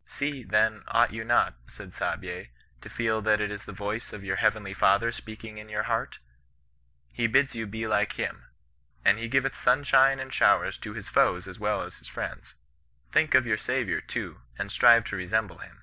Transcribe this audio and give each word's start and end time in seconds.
* 0.00 0.06
See, 0.16 0.42
then, 0.44 0.82
ought 0.88 1.12
you 1.12 1.24
not,' 1.24 1.56
said 1.68 1.92
Saabye, 1.92 2.48
*to 2.80 2.88
feel 2.88 3.20
that 3.20 3.38
it 3.42 3.50
is 3.50 3.66
the 3.66 3.72
voice 3.74 4.14
of 4.14 4.24
your 4.24 4.36
heavenly 4.36 4.72
Father 4.72 5.12
speaking 5.12 5.58
in 5.58 5.68
your 5.68 5.82
heart; 5.82 6.20
he 7.12 7.26
bids 7.26 7.54
you 7.54 7.66
be 7.66 7.86
like 7.86 8.14
him; 8.14 8.46
and 9.04 9.18
he 9.18 9.28
giveth 9.28 9.54
sunshine 9.54 10.18
and 10.20 10.32
showers 10.32 10.78
to 10.78 10.94
his 10.94 11.08
foes 11.10 11.46
as 11.46 11.58
well 11.58 11.82
as 11.82 11.98
his 11.98 12.08
friends. 12.08 12.54
Think 13.12 13.34
of 13.34 13.44
your 13.44 13.58
Saviour, 13.58 14.00
too, 14.00 14.40
and 14.58 14.72
strive 14.72 15.04
to 15.04 15.16
resemble 15.16 15.58
him. 15.58 15.82